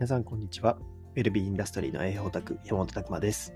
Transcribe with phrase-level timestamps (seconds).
[0.00, 0.78] 皆さん、こんにちは。
[1.14, 3.52] ウェルビーインダストリーの栄養オタク、山本拓馬です。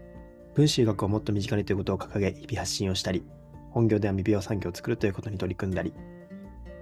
[0.52, 3.24] 分子医学をもっと身近にということを掲げ、日々発信をしたり、
[3.70, 5.94] 本業では未美容産業を作るということに取り組んだり、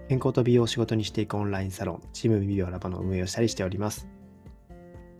[0.08, 4.08] 健康と美容を仕事にしていくオンラインサロン、チーム未美容ラボの運営をしたりしております。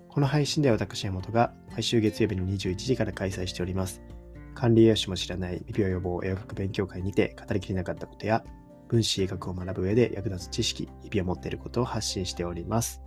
[0.08, 4.02] この配信では私、山本が毎週月曜日の21時から開催しております。
[4.56, 8.42] 管理栄養士も知らない未美容予防栄養学勉強会にて語りきれなかったことや、
[8.88, 13.00] 分子医学を学ぶ上で役立つ知識、日々を持っていることを発信しております。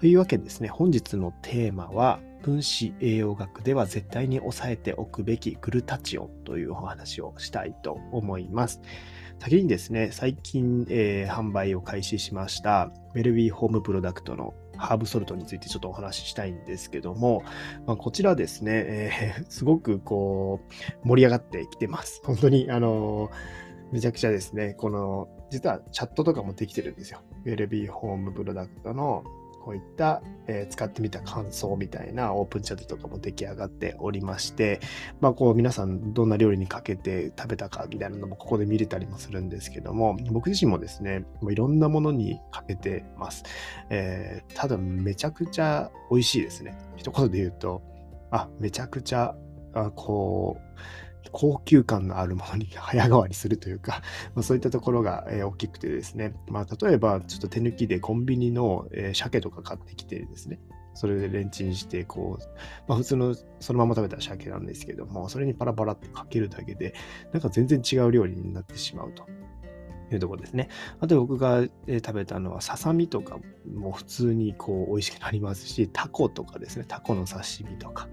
[0.00, 8.80] というわけでですね、本日のテーマは、分子栄養学では絶対に押さえておくべきグルタチオンというお話をしたいと思います。
[9.40, 17.42] 先にですね、最近、えー、販売を開始しました、ウェルビーホームプロダクトのハーブソルトについてちょっとお話ししたいんですけども、
[17.84, 20.60] まあ、こちらですね、えー、 すごくこ
[21.04, 22.22] う、盛り上がってきてます。
[22.24, 27.22] 本当に、あのーめちゃくちゃですね、この、実はチャットとかもできてるんですよ。
[27.46, 29.24] ウェルビーホームプロダクトの
[29.68, 34.80] こういった、えー、使ってみた感想みたいなオープンチャットとかも出来上がっておりまして、
[35.20, 43.44] まあこう皆さんどんな料理にかけて食べたかみたいなのもここで見れたりもするんですけども、僕自身もですね、もういろんなものにかけてます。
[43.90, 46.78] えー、ただめちゃくちゃ美味しいですね。
[46.96, 47.82] 一言で言うと、
[48.30, 49.36] あ、めちゃくちゃ、
[49.74, 50.68] あこう、
[51.32, 54.02] 高級感のあるものに早変わりするというか、
[54.34, 60.60] まあ、そういったところが、え大きくてですね、まあ、例えばちょっと手抜きでコンビニの、え鮭とか買ってきてですね、
[60.94, 62.44] それでレンチンして、こう、
[62.88, 66.94] まあ、普通のそのまま食べた鮭なんですけども、それにパラパラってかけるだけで、
[67.32, 69.24] なんか全然違う料理になってしまうと。
[70.10, 70.68] いうところですね。
[71.00, 73.38] あと僕が食べたのはささみとか
[73.74, 78.08] も普通にこう美味しくなりますし、タコとかですね、タコの刺身とか、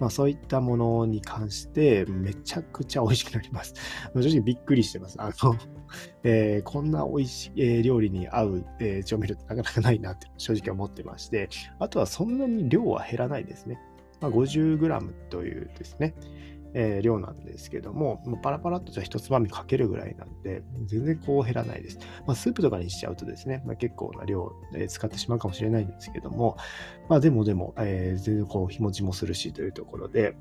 [0.00, 3.74] まあそういったものに関してめちゃくちゃ美味しくなります。
[4.14, 5.16] 正直びっくりしてます。
[5.20, 5.56] あの、
[6.24, 8.64] えー、こんな美味しい、料理に合う、
[9.04, 13.78] 調味料ってなかなかないなって正直思ってまして、あとはそんなに量は減らないですね。
[14.20, 16.14] まあ、50g というですね、
[16.74, 21.98] えー、量なんですけども、もうパラパラっとじゃあ一つまみかけるぐらいなんで、全然こう減らないです。
[22.26, 26.56] まあ、スープとかにしちゃうとですね、まあ、結構な量、えー、使ってしまうかもしれないんですけども、
[27.08, 30.36] まあでもでも、えー、全然こう日持ちもするしというところで、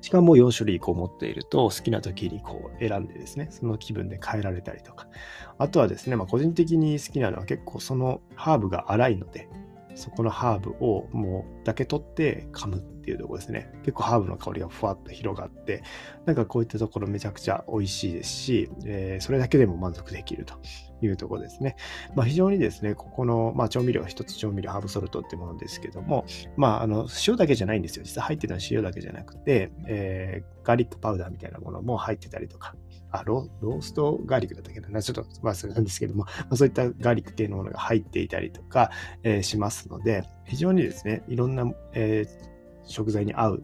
[0.00, 5.08] しかも4種類こう持っていると好きな時にこう選んでですね、その気分で変えられたりとか。
[5.56, 9.48] あとはですね、まあ個人的に好きなのは結構そのハーブが粗いので、
[9.94, 13.70] そこのハーブをもうだけ取って噛むっていうとこですね。
[13.82, 15.82] 結構ハーブの香りがふわっと広がって、
[16.24, 20.54] なんかこういったところめちゃくちゃ美味しいですし、えー、それだけでも満足できると
[21.02, 21.76] いうとこですね。
[22.14, 26.24] まあ非常にですね、ここの、まあ、調味料、一つ調味料、ハーブソルトってものですけども、
[26.56, 28.04] まああの塩だけじゃないんですよ。
[28.04, 32.74] 実は入ってるのは塩だけじゃなくて、えー、ガーリックパウダーみたいなものも入ってたりとか、
[33.10, 38.90] あロ、ーストガーリックだったっけな、ちょっと忘れなんですけども、まあ、そういったガーリック系のものが入っていたりとか、
[39.22, 42.53] えー、しますので、非常にですね、いろんな、えー、
[42.84, 43.62] 食材に合う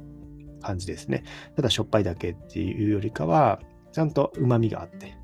[0.63, 1.25] 感じですね。
[1.57, 3.61] ただしょっぱいだけっていうよりかは、
[3.93, 5.17] ちゃんと旨味があって、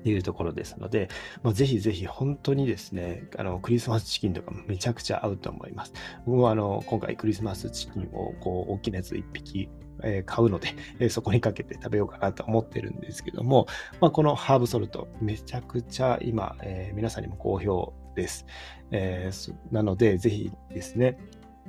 [0.00, 1.08] っていうところですので、
[1.42, 5.92] まあ、ぜひぜひ本当にですね、あの、クリスマスチキンとかもめちゃくちゃ合うと思います。
[6.24, 9.68] 僕もあの、今回クリスマスチキンをこう、大きなやつ1匹
[10.02, 10.68] え買うので、
[10.98, 13.66] えそこにかけて食べようかなと思ってるんですけども、
[14.00, 18.46] まあ、このハーブソルト、めちゃくちゃ今、えー、皆さんにも好評です。
[18.90, 19.30] え、
[19.70, 21.18] なので、ぜひですね、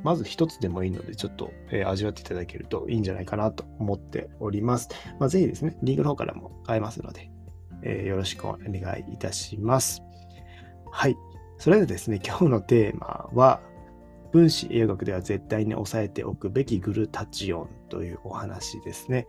[0.03, 4.89] まず一つでもいいので、ちょっと、えー、味わっていただけるといいんじゃないかなと思っております。
[5.19, 7.31] まあ、ぜひですね、リンクの方からも買えますので、
[7.83, 10.01] えー、よろしくお願いいたします。
[10.91, 11.15] はい。
[11.57, 13.61] それではですね、今日のテーマは、
[14.31, 19.27] 分子栄養学では絶対に抑えておくべきグルタチオンというお話ですね。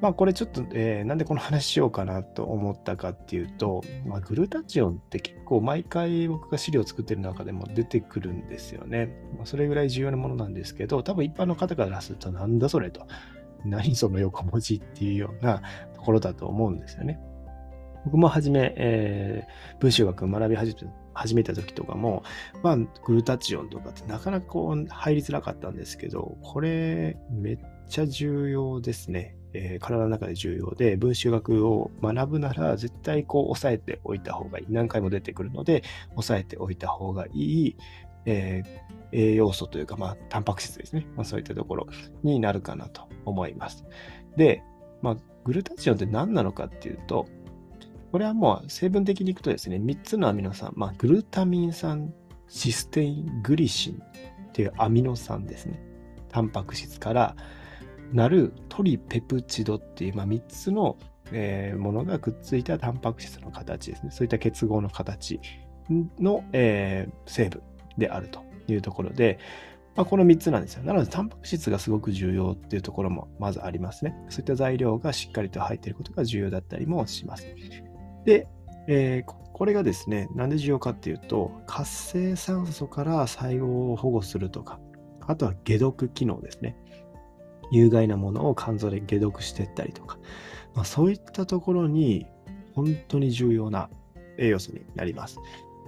[0.00, 9.14] まあこれちょっと、えー、なんでこの話しようかなと思ったかっていうと、まあ、グルタチオンって結構毎回僕が資料を作ってる中でも出てくるんですよね。
[9.36, 13.06] まあ、それぐらい重要なものなんですけど、多分一般の方からするとなんだそれと、
[13.64, 15.60] 何その横文字っていうような
[15.94, 17.20] ところだと思うんですよね。
[18.06, 22.22] 僕もはじめ、えー、文章学学び始め始めた時とかも、
[22.62, 27.58] まあ、グルタチオンとかってなかなかこう入りづらかったんですけど、これめっ
[27.88, 29.36] ちゃ重要ですね。
[29.52, 34.66] えー、体の中で重要で、文集学を学ぶなら絶対こう押さえておいた方がいい。
[34.68, 35.82] 何回も出てくるので、
[36.16, 37.76] 押さえておいた方がいい、
[38.26, 41.06] えー、栄養素というか、まあ、タンパク質ですね。
[41.16, 41.86] まあ、そういったところ
[42.22, 43.84] になるかなと思います。
[44.36, 44.62] で、
[45.02, 47.26] まあ、グルタチオンって何なのかっていうと、
[48.12, 52.12] これはもう成分的にいくとですね、3つのアミノ酸、まあ、グルタミン酸、
[52.48, 55.80] システイン、グリシンっていうアミノ酸ですね。
[56.28, 57.36] タンパク質から
[58.12, 60.96] なるトリペプチドっていう、まあ、3つの、
[61.32, 64.10] えー、ものがくっついたタンパク質の形ですね。
[64.10, 65.40] そういった結合の形
[66.18, 67.62] の、えー、成分
[67.98, 69.38] であるというところで、
[69.96, 70.82] まあ、この3つなんですよ。
[70.84, 74.14] なので、タンパク質がすごく重要っていうところもまずありますね。
[74.28, 77.46] そういった材料がしっかりと入っていることが重要だったりもします。
[78.24, 78.48] で、
[78.88, 84.80] えー、これがですね、なんで重要かっていうと、活性酸素から細胞を保護するとか、
[85.26, 86.76] あとは解毒機能ですね。
[87.70, 90.18] 有害なものを肝臓で解毒していったりとか、
[90.74, 92.26] まあ、そういったところに
[92.74, 93.88] 本当に重要な
[94.38, 95.38] 栄養素になります。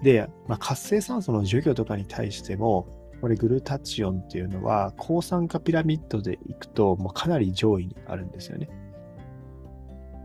[0.02, 2.86] で、まあ、活性酸素の除去とかに対しても、
[3.20, 8.68] これグルタチオンっていうのは抗酸化ピラミッドでいくともうかなり上位にあるんですよね。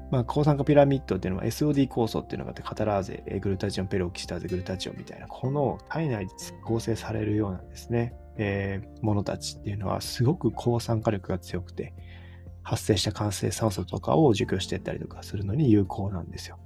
[0.09, 6.33] まあ、抗酸化ピラミッドっていうのは SOD 酵素っていうのがあって、カタラーゼ、グルタチオン、ペロキシターゼ、グルタチオンみたいな、この体内で
[6.63, 11.93] 構成されるようなんですね、えー、ものたちっていうのはすごく抗酸化力が強くて、
[12.63, 16.59] 発生した活性酸素とかを除去していったりとかするのに有効なんですよ。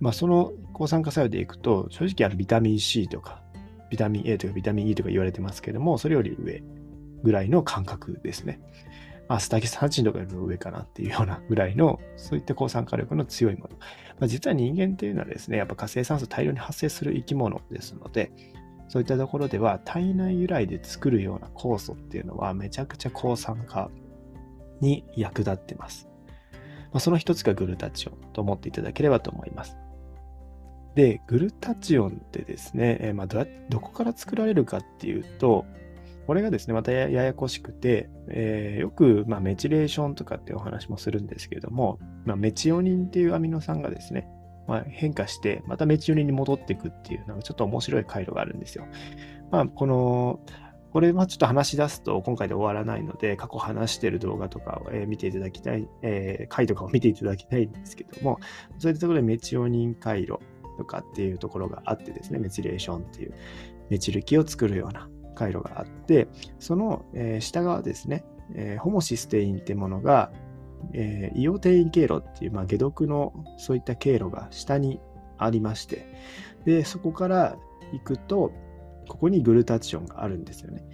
[0.00, 3.42] まあ、その抗酸化作用でいくと、正直あるビタミン C とか、
[3.90, 6.62] ビタミン A とかビタミン E とか言われてますけども、それより上
[7.22, 8.60] ぐらいの感覚ですね。
[9.28, 13.76] アスタキサンチンとかよりも上かなっていうようなぐらいの、そういった抗酸化力の強いもの。
[14.18, 18.32] まあ、実は人間っていうのはですね、やっぱ活性酸素大量に発生する生き物ですので、
[18.88, 23.90] そういったところでは体内由来で作るような酵素っていうのはめちゃくちゃ抗酸化
[24.80, 26.08] に役立ってます。
[26.92, 29.76] まあ、その一つがグルタチオンと思っていただければと思います。
[30.94, 35.64] で、グルタチオンってですね、え、まあどどこから作られるかっていうと、
[36.26, 44.26] これがですね、またややこしくて、えー、よく、まあ、メチレーションとかってお話もするんですけれども、まあ、メチオニンっていうアミノ酸がですね、
[44.66, 48.86] まあ、変化して、またメチオニに戻っていくっていう、なんかちょっと面白い回路があるんですよ。
[49.50, 50.40] まあ、この、
[50.92, 58.38] これはちょっと話し出すと今回で終わらないので、過去話してる動画とかを、え見ていただきたい、えー、回とかを見ていただきたいんですけども、
[58.78, 60.38] そういったところでメチオニン回路
[60.78, 63.34] とかっていうところがあってですね、メチレーションっていう
[63.90, 66.28] メチル基を作るような回路があって、
[66.60, 68.24] その、え、下側ですね、
[68.54, 70.30] えー、ホモシステインってものが、
[70.92, 75.00] えー、イオテイン経路っていう、まあ、解毒のそういった経路が下に
[75.38, 76.06] ありまして、
[76.64, 77.56] で、そこから
[77.92, 78.52] 行くと、
[79.08, 80.84] ここにグルタチオンがあるんですよね。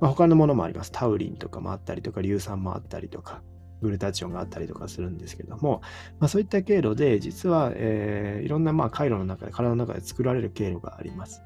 [0.00, 0.92] まあ、他のものもあります。
[0.92, 3.42] タウリンとかもあったりとか、硫酸もあったりとか、
[3.80, 5.82] グルタチオンがあったりとかするんですけども、
[6.18, 11.42] まあ、そういった経路で、実は、えー、いろんなまあ回路の中で、体の中で作られる経路があります。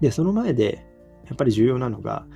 [0.00, 0.86] で、その前で、
[1.26, 2.26] やっぱり重要なのが、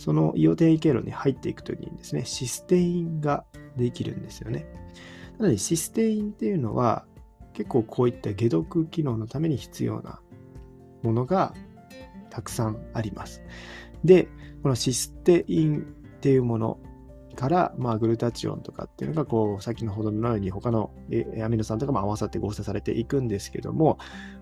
[0.00, 3.44] そのイオテイン経路に入っていくときにですね、システインが
[3.76, 4.64] できるんですよね。
[5.38, 7.04] なので、システインっていうのは、
[7.52, 10.22] 結構こういった解毒機能のために必要な
[11.02, 11.52] ものが
[12.30, 13.42] たくさんあります。
[14.02, 14.28] で、
[14.62, 15.82] このシステインっ
[16.20, 16.78] ていうもの
[17.36, 20.94] から、まあ、グルタチオンとかっていうのが、こう、先のほどのように他の
[21.44, 23.98] アミノ酸とかも合わさって合成されていくんですけども、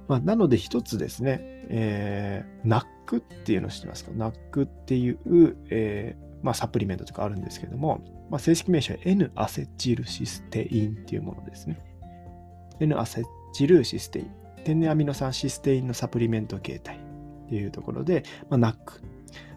[0.07, 2.69] まあ、なので一つですね、えー、
[3.09, 11.79] NAC っていうのを知ってますか ?NAC っていう、えー、まあ、サプリメントとかあるんですけども、まあ、正式名称は N アセチルシステインっていうものですね。
[12.81, 13.25] N アセ
[13.55, 14.31] チルシステイン。
[14.65, 18.77] 天然アミノ酸システインのサプリメント形態っていうところで、まあ、NAC。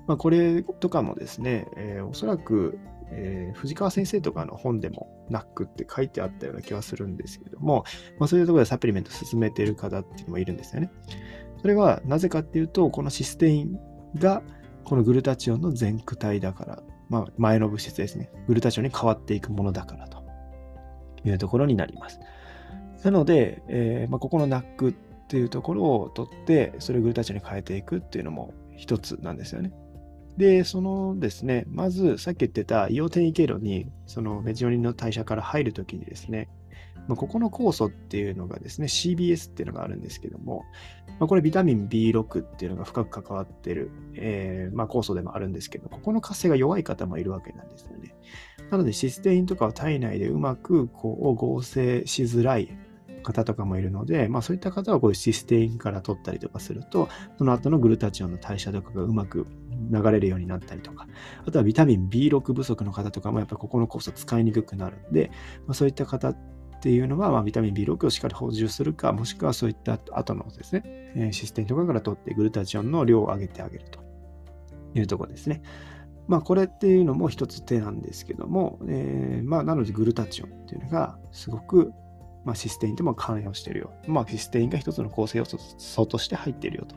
[0.08, 2.80] まあ、これとかもですね、えー、おそらく
[3.12, 7.84] えー、藤川先生とかの本でもナックって書いてあったような気はするんですけども、
[8.20, 10.90] まあ、そういうところでサプリメント進めている方っていうのもいるんですよね。
[11.62, 13.80] それはなぜかっていうと、このシステイン
[14.18, 14.42] が
[14.84, 18.32] このグルタチオンの全躯体だから、まあ、前の物質ですね。
[18.48, 20.24] グルタチオンに変わっていくものだからと
[21.24, 22.20] いうところになります。
[23.04, 24.94] なので、えーまあ、ここのナックっ
[25.28, 29.72] ていうところを取って、それをグルタチオンに変えていくっていうのも一つなんですよね。
[30.38, 36.50] で、そのですね、まずさっき言ってたイオ転移経路に、そのメジオニンの代謝から入るときにですね、
[37.08, 40.64] まあ、ここの酵素っていうのがですね、CBS っていうのがあるんですけども、
[41.20, 48.16] まあ、これビタミン B6 っていうのが深く関わってる、えー、まあ、酵素でもあるんですけど、ここの活性が弱い方もいるわけなんですよね。
[48.70, 52.70] なのでシステインとかは体内でうまくこう合成しづらい
[53.22, 59.46] 方とかもいるので、まあ、そういった方はこういうシステインから取ったりとかすると、その後のグルタチオンの代謝とかがうまく
[59.92, 61.08] 流れるようになったりとか、
[61.46, 65.32] あとはビタミン B6 不足の方とかもやっぱここの酵素使いにくくなるんで、
[65.68, 66.34] まあ、そういった方
[66.82, 70.82] っていうのは、まあ、ビタミン B6 をしっかり補充するか、もしくはそういった後のですね、
[71.16, 74.00] え、システインとかから取ってグルタチオンの量を上げてあげると
[74.96, 75.62] いうところですね。
[76.28, 81.94] まあ、これっていうのも一つ手なんですけども、えー、まあ、なのでグルタチオンっていうのがすごく
[82.44, 83.92] まあ、システインとも関与しているよ。
[84.08, 86.96] まあ、システインが一つの構成要素として入っているよと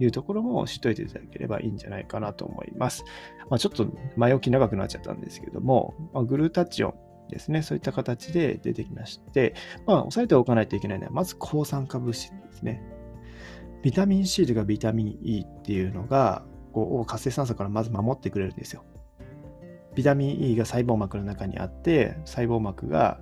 [0.00, 3.04] いうところも知っておいていただければいいんじゃないかなと思います。
[3.50, 6.94] まあ、ちょっと前置き長くなっちゃったんですけども、まあ、グルタチオン
[7.28, 7.62] ですね。
[7.62, 9.54] そういった形で出てきまして、
[9.86, 12.82] まあ、押さえておかないといけないのは、まず抗酸化物質ですね。
[13.82, 16.44] ビタミン C とかビタミン E っていうのが、
[16.76, 18.84] こを活性酸素からまず守ってくれるんですよ。
[19.94, 23.20] ビタミン E が細胞膜の中にあって、細胞膜が、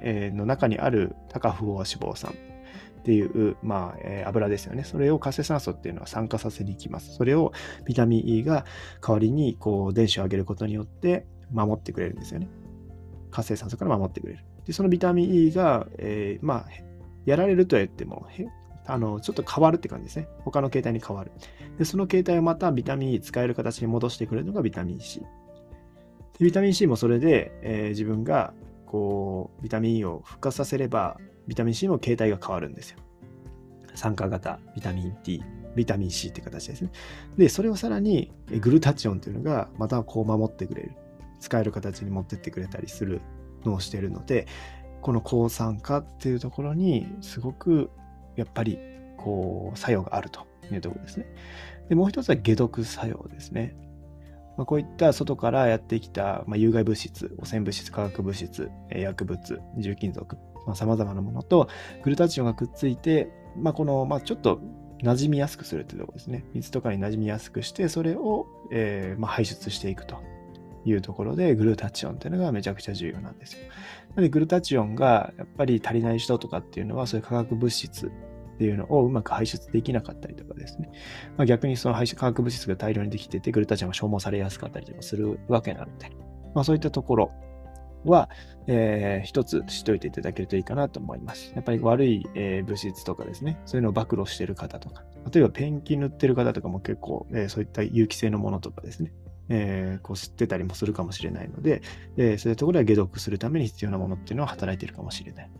[0.00, 4.84] えー、の中にある多価不飽和脂肪酸っていう、まあ、えー、油ですよね。
[4.84, 7.14] それを活性酸素っていうのは酸化させに行きます。
[7.14, 7.52] それを
[7.84, 8.64] ビタミン E が
[9.06, 12.48] 代わりにこう電子を上げることによって守ってくれるんですよね。
[13.34, 14.44] 活性酸素から守ってくれる。
[14.64, 16.66] で、そのビタミン E が、えー、まあ、
[17.26, 18.28] やられるとは言っても、
[18.86, 20.28] あの、ちょっと変わるって感じですね。
[20.44, 21.32] 他の形態に変わる。
[21.76, 25.20] で、その形態をまたビタミン E 使える形に戻してくれるのがビタミン C。
[26.38, 28.54] でビタミン C もそれで、えー、自分が
[28.86, 32.98] こうビタミン E を復活させればビタミン C の形態が変わるんですよ。
[33.94, 35.42] 酸化型ビタミン D、
[35.74, 36.90] ビタミン C って形ですね。
[37.36, 40.92] で、それをさらにグルタチオンというのがまたこう守ってくれる。
[41.44, 43.20] 使える形に持ってってくれたりする
[43.64, 44.46] のをしてるので、
[45.02, 47.90] この抗酸化っていうところにすごく
[48.36, 48.78] やっぱり
[49.18, 51.26] こう作用があるというところですね。
[51.90, 53.76] で、もう一つは解毒作用ですね。
[54.56, 60.38] まあ、こういった外からやってきた、まあ、有害物質、汚染物質、化学物質、薬物、重金属、
[60.74, 61.68] さまざ、まなものと
[62.04, 64.60] グルタチオンがくっついて、まあ、この、まあ、ちょっと
[65.02, 66.44] 馴染みやすくするっていうところですね。
[66.54, 70.16] 水とかに馴染みやすくして、それを、えーまあ、排出していくと
[70.84, 73.60] いうところで、グルタチオンっていうのがめちゃくちゃ重要なんですよ。
[74.10, 78.10] なので、グルタチオンがやっぱり足りない人とかっていうのは、そういう化学物質っ
[78.58, 80.90] ていうのをうまく排出できなかったりとかですね。
[81.36, 86.10] まあ、逆にその排出化学物質が大量にできてて、グルタチオンが消耗されやすかったりとかするわけなので、
[86.54, 87.32] まあ、そういったところ
[88.04, 88.28] は、
[88.66, 91.52] えー、一つ知っておいていただけるといいかなと思います。
[91.54, 99.12] やっぱり悪い、えー、物質とかですね、そういうのを暴露している方とか、例えばペンキ塗ってる方とかも結構、えー、そういった有機性のものとかですね、
[99.48, 101.82] えー、こう吸ってたりもするかもしれないので、
[102.16, 105.50] えー、そういうところでは解毒するために必要なものっていうのは働いているかもしれない。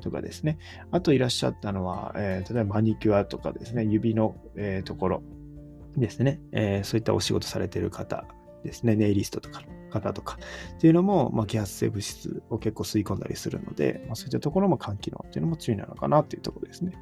[0.00, 0.58] とかですね。
[0.90, 5.22] あといらっしゃったのは、えー、例えばマニキュアとかですね、指の、えー、ところ
[5.96, 8.24] ですね、えー、そういったお仕事されている方
[8.64, 10.38] ですね、ネイリストとかの方とか。
[10.76, 16.92] っていうのも、まあ、揮発性物質を結構吸い込んだりするので、まあ、そういったところも肝機能っていうのも注意なのかなっていうところですね。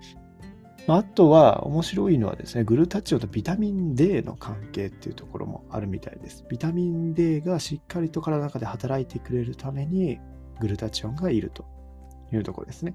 [0.89, 6.47] まあとは面白いのはですね、グルタチオとビタミン D の関係っていうところもあるみたいです。
[6.49, 10.19] ビタミン D がしっかりと体の中で働いてくれるために
[10.61, 11.67] グルタチオンがいると
[12.33, 12.95] いうところですね。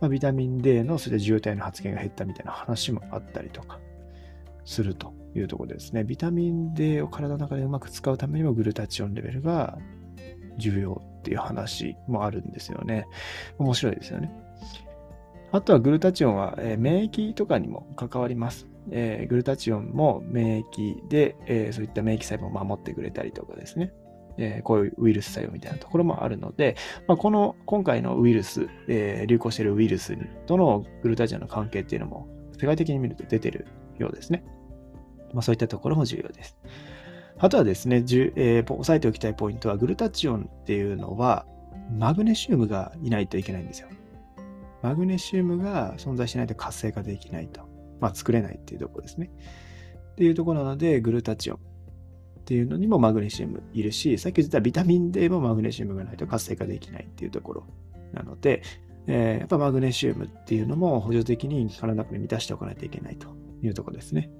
[0.00, 3.78] まあ、ビタミン D のそれで受容体の発現が減ったみたいな話もあったりとか
[4.64, 6.04] するというところですね。
[6.04, 9.76] ビタミン D を体の中でうまく使うためにもグルタチオンレベルが
[10.56, 13.04] 重要っていう話もあるんですよね。
[13.58, 14.43] 面白いですよね。
[15.54, 18.66] あとはグルタチオンは、えー、免疫とかにも関わります。
[18.90, 23.92] えー、グルタチオンも免疫で、えー、そういった免疫細胞を守ってくれたりとかですね。
[24.36, 26.74] えー、こういうウイルス作用みたいなところもあるので、
[27.06, 32.26] まあ、この今回のウイルス、えー、流行しているウイルスとのグルタチオンの関係っていうのも
[32.58, 34.44] 世界的に見ると出てるようですね。
[35.32, 36.58] まあ、そういったところも重要です。
[37.38, 41.46] あとはですね、えー、押さえておきたいポイントは、グルタチオンっていうのは、
[41.96, 43.88] マグネシウムがいないといけないんですよ。
[44.84, 47.62] マグネシウムが存在しないと活性化できないと。
[48.00, 49.30] まあ、作れないっていうところですね。
[50.12, 57.66] っていうところなので、グルタチオンっていうのにもマグネシウムいるし、さっき言ったビタミン D もマグネシウムがないと活性化できないっていうところ
[58.12, 58.60] なので、
[59.06, 63.28] えー、やっぱマグネシウムっていうのも補助的に体の中に満たしておかないといけないと
[63.62, 64.30] いうところですね。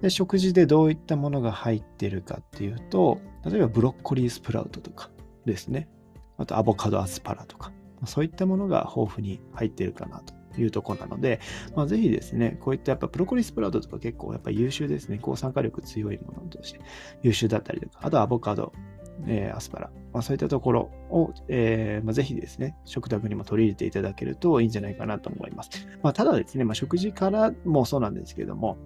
[0.00, 5.10] で食事でどういったものが入ってるかっていうと、例えばブロッコリースプラウトとか
[5.44, 5.90] ですね。
[6.38, 7.72] あとアボカドアスパラとか。
[8.04, 11.40] そういったものが豊富に入っているかなというところなので、
[11.74, 15.18] まあ、ぜひですね、こういったやっぱプロコリスプラウトとか結構やっぱ優秀ですね。
[15.18, 16.80] 抗酸化力強いものとして
[17.22, 18.72] 優秀だったりとか、あとアボカド、
[19.26, 25.70] えー、アスパラ、まあ、そういったところを、えーまあ、ぜひですね、食卓にも取り入れていただけるといいんじゃないかなと思います。
[26.02, 28.76] まあ、ただですね、まあ、食事からもそうなんですけども、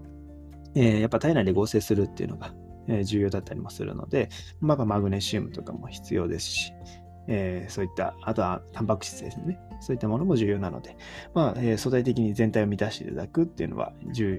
[0.75, 2.55] えー、やっぱ体内で合成するっていうのが、
[3.05, 6.73] 重要だったりもするので、まあ、マグネシウムとかも必要ですし、
[7.33, 9.59] えー、そういった、あとはタンパク質ですね。
[9.81, 10.97] そういったものも重要なので、
[11.33, 13.95] まあ、えー、素体的に全体を満たしていただくっていうのは、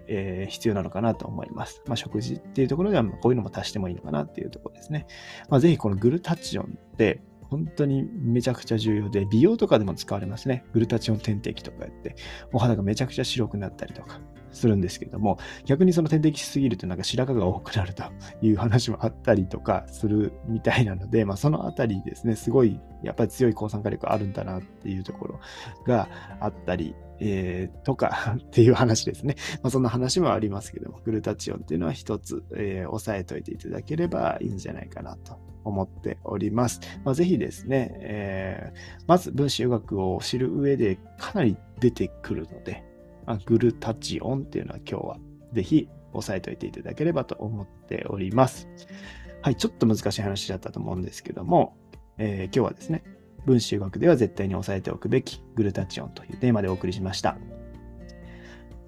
[0.07, 1.81] えー、必要なのかなと思います。
[1.87, 5.07] まあ、食事っていうところでは、こういうのも足してもいいのかなっていうところですね。
[5.49, 10.63] まあ、ぜひこのグルタチオンって、本当にめちゃくちゃ重要で、美容とかでも使われますね。
[10.73, 12.15] グルタチオン点滴とかやって、
[12.53, 18.03] お肌がめちゃくちゃ白くなったりとか、するんですけれども、逆にその点滴しすぎるとなんか白髪が多くなると
[18.41, 25.39] いう話もあったりとかするみたいなので、まあ、そのあたりですね、すごいやっぱり強い抗酸化力あるんだなっていうところ
[25.85, 29.35] があったり、えー、とか っていう話ですね。
[29.61, 36.79] まあ、そんな話もありますけども、グルタチオンっていうのは一つ、えー、押さえておいていただければいいんじゃないかなと思っております。
[37.03, 42.83] まあ、ぜひですね、えー、まず分子医学を知る上でかなり出てくるので、
[43.25, 45.17] あグルタチオンっていうのは今日は
[45.53, 48.67] ぜひ押さえておいていただければと思っております。
[49.41, 51.75] はい、ちょっと難しい話だったと思うんですけども、
[52.17, 53.03] えー、今日はですね、
[53.45, 57.37] 分子学では絶対に押さえておくべきグルタチオンというテーマでお送りしました。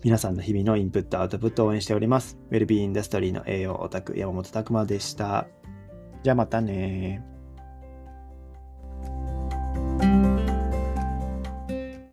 [0.03, 2.37] 皆さんの日々のインプット、アウトプットを応援しております。
[2.51, 5.47] ウェルビーインダストリーの栄養オタク、山本拓馬でした。
[6.23, 7.32] じゃあまたね